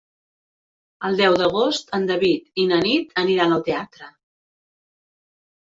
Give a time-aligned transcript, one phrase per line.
[1.09, 4.09] El deu d'agost en David i na Nit aniran al teatre.